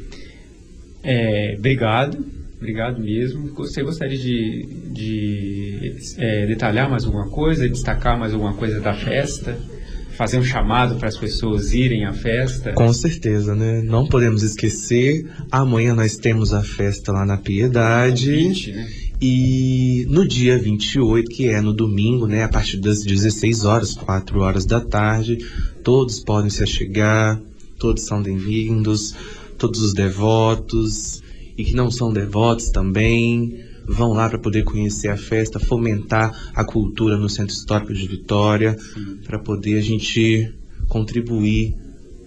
[1.03, 2.25] É, obrigado,
[2.61, 3.55] obrigado mesmo.
[3.55, 9.59] Você gostaria de, de é, detalhar mais alguma coisa, destacar mais alguma coisa da festa?
[10.17, 12.73] Fazer um chamado para as pessoas irem à festa?
[12.75, 13.81] Com certeza, né?
[13.81, 18.31] Não podemos esquecer, amanhã nós temos a festa lá na Piedade.
[18.31, 18.89] 20, né?
[19.23, 24.41] E no dia 28, que é no domingo, né, a partir das 16 horas, 4
[24.41, 25.39] horas da tarde,
[25.83, 27.41] todos podem se achegar,
[27.79, 29.15] todos são bem-vindos,
[29.59, 31.23] todos os devotos
[31.61, 36.65] e que não são devotos também vão lá para poder conhecer a festa, fomentar a
[36.65, 38.77] cultura no Centro Histórico de Vitória,
[39.27, 40.55] para poder a gente
[40.89, 41.77] contribuir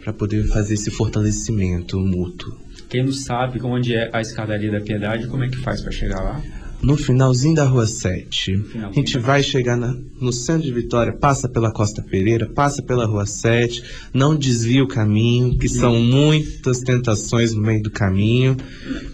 [0.04, 2.54] para poder fazer esse fortalecimento mútuo.
[2.90, 6.22] Quem não sabe onde é a escadaria da Piedade, como é que faz para chegar
[6.22, 6.42] lá?
[6.84, 8.58] No finalzinho da Rua 7.
[8.58, 12.82] finalzinho A gente vai chegar na- no centro de Vitória, passa pela Costa Pereira, passa
[12.84, 13.82] pela Rua 7,
[14.14, 18.58] não desvia o caminho, que são muitas tentações no meio do caminho,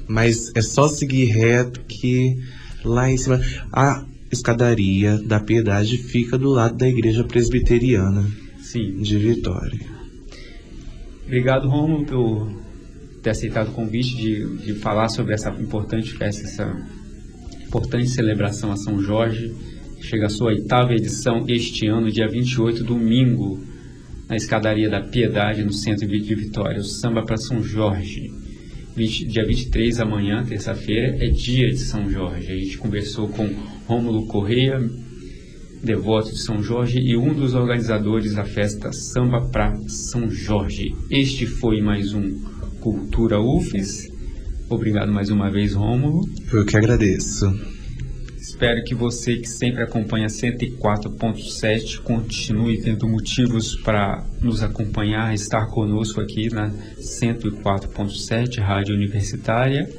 [0.07, 2.37] mas é só seguir reto que
[2.83, 3.39] lá em cima
[3.71, 8.27] a escadaria da Piedade fica do lado da igreja presbiteriana
[8.61, 8.99] Sim.
[8.99, 9.79] de Vitória.
[11.25, 12.51] Obrigado, Romulo, por
[13.21, 16.98] ter aceitado o convite de, de falar sobre essa importante festa, essa
[17.69, 19.53] importante celebração a São Jorge.
[20.01, 23.63] Chega a sua oitava edição este ano, dia 28, domingo,
[24.27, 26.79] na Escadaria da Piedade, no centro de Vitória.
[26.79, 28.31] O samba para São Jorge.
[28.95, 32.51] 20 dia 23, amanhã, terça-feira, é dia de São Jorge.
[32.51, 33.47] A gente conversou com
[33.85, 34.81] Rômulo Correia,
[35.83, 40.95] devoto de São Jorge e um dos organizadores da festa Samba pra São Jorge.
[41.11, 42.33] Este foi mais um
[42.81, 44.08] Cultura UFES.
[44.69, 46.29] Obrigado mais uma vez, Rômulo.
[46.53, 47.51] Eu que agradeço.
[48.37, 56.21] Espero que você que sempre acompanha 104.7 continue tendo motivos para nos acompanhar, estar conosco
[56.21, 59.89] aqui na 104.7 Rádio Universitária.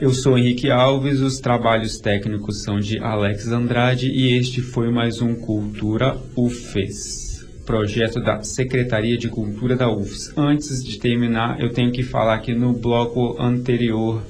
[0.00, 5.22] Eu sou Henrique Alves, os trabalhos técnicos são de Alex Andrade e este foi mais
[5.22, 7.23] um Cultura UFES,
[7.64, 10.32] projeto da Secretaria de Cultura da UFES.
[10.36, 14.22] Antes de terminar, eu tenho que falar que no bloco anterior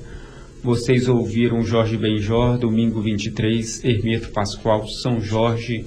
[0.62, 5.84] vocês ouviram Jorge Benjor, domingo 23, Hermeto Pascoal, São Jorge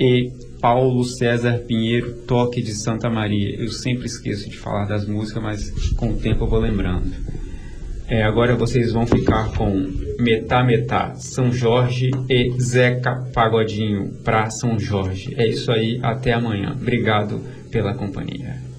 [0.00, 3.54] e Paulo César Pinheiro, Toque de Santa Maria.
[3.56, 7.12] Eu sempre esqueço de falar das músicas, mas com o tempo eu vou lembrando.
[8.08, 9.90] É, agora vocês vão ficar com
[10.22, 15.34] Metá Metá, São Jorge e Zeca Pagodinho para São Jorge.
[15.36, 16.76] É isso aí, até amanhã.
[16.80, 17.40] Obrigado
[17.72, 18.71] pela companhia.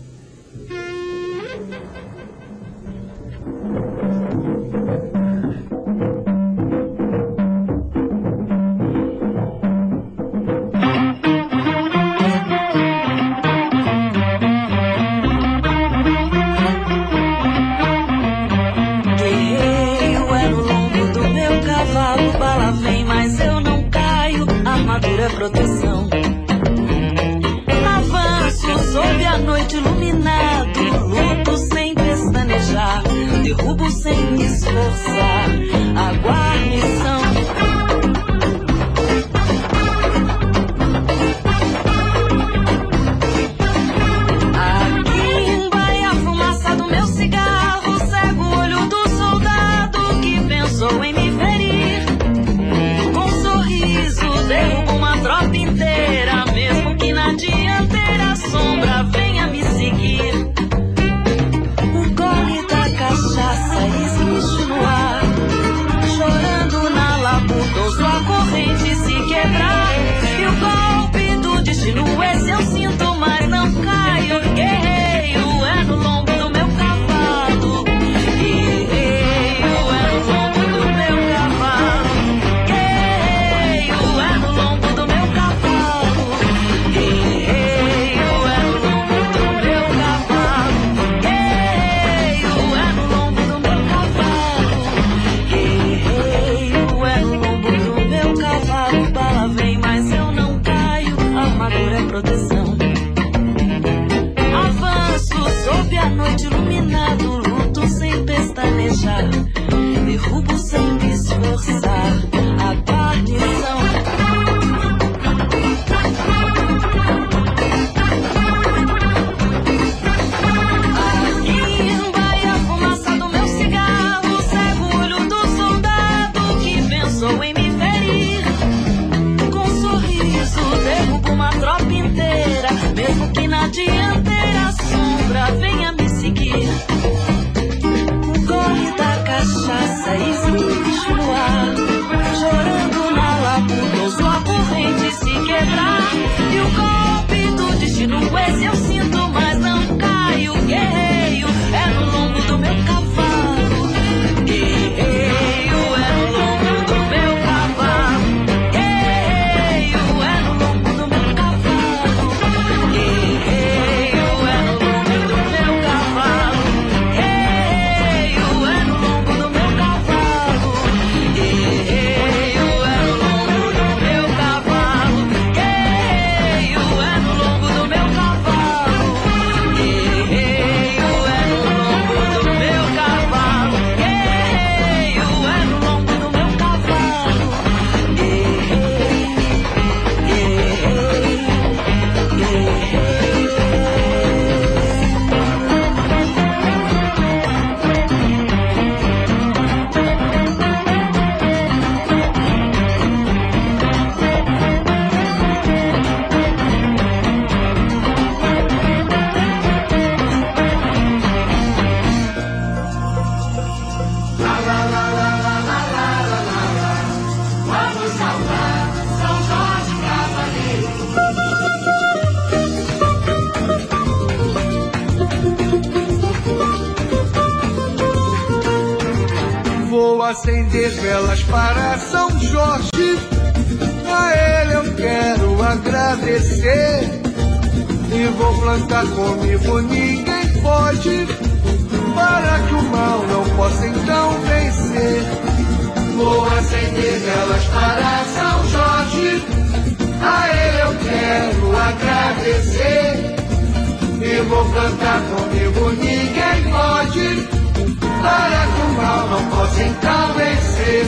[259.80, 261.06] Então vencer.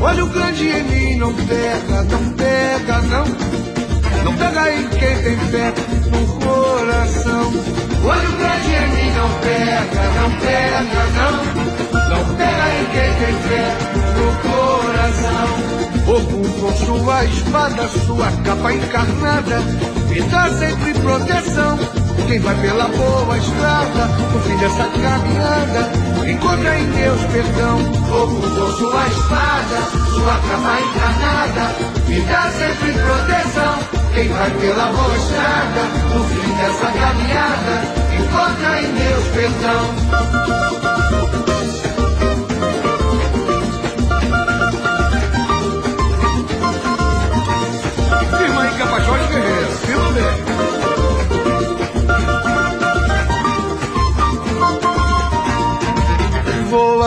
[0.00, 3.24] Olha o grande em mim, não pega, não pega, não.
[4.24, 5.74] Não pega aí quem tem fé
[6.10, 7.52] no coração.
[8.04, 11.32] Olha o grande em mim, não pega, não pega, não.
[12.08, 13.76] Não pega aí quem tem fé
[14.16, 15.57] no coração.
[16.08, 19.60] Com sua espada, sua capa encarnada,
[20.08, 21.78] me dá sempre proteção.
[22.26, 25.92] Quem vai pela boa estrada, no fim dessa caminhada,
[26.26, 27.78] encontra em Deus perdão.
[28.08, 29.82] Com sua espada,
[30.14, 31.74] sua capa encarnada,
[32.08, 33.78] me dá sempre proteção.
[34.14, 35.82] Quem vai pela boa estrada,
[36.14, 37.82] no fim dessa caminhada,
[38.18, 41.27] encontra em Deus perdão.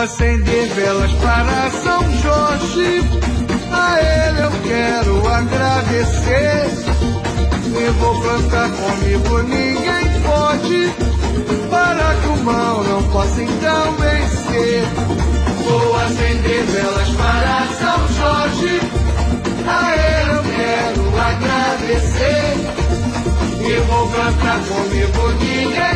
[0.02, 3.02] Acender velas para São Jorge.
[3.72, 6.68] A ele eu quero agradecer.
[7.68, 10.91] E vou plantar comigo, ninguém pode.
[11.70, 14.84] Para que o mal não possa então vencer.
[15.70, 18.80] Vou acender velas para São Jorge.
[19.68, 22.56] A ele eu quero agradecer.
[23.64, 25.91] E vou cantar comigo, ninguém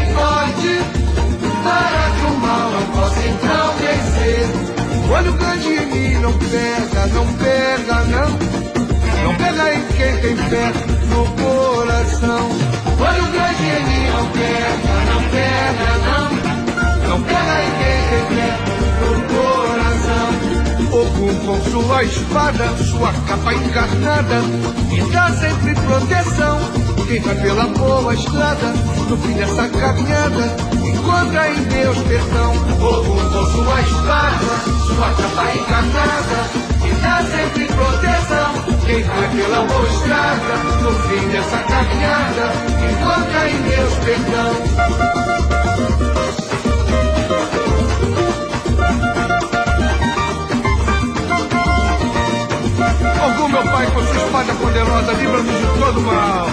[7.07, 8.29] não pega, não.
[9.23, 10.71] Não pega em quem tem fé
[11.09, 12.49] no coração.
[12.99, 16.29] Olha o grande mim, não pega, não pega, não.
[17.09, 18.51] Não pega em quem tem fé
[19.01, 20.29] no coração.
[21.45, 24.41] Com sua espada, sua capa encarnada,
[24.89, 26.59] me dá sempre proteção.
[27.07, 28.73] Quem vai pela boa estrada,
[29.09, 32.53] no fim dessa caminhada, encontra em Deus perdão.
[32.79, 34.47] Com sua espada,
[34.87, 36.74] sua capa encarnada,
[37.05, 38.53] dá sempre proteção.
[38.85, 39.03] Quem
[39.67, 42.51] boa estrada, no fim dessa caminhada,
[42.91, 44.51] encontra em Deus perdão.
[53.25, 56.47] Ogum, meu pai, com sua espada poderosa, livra-nos de todo mal.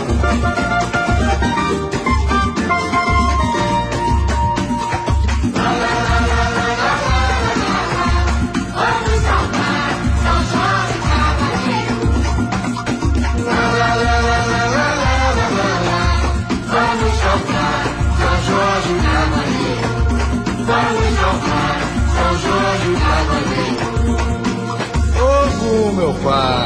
[26.25, 26.62] uh,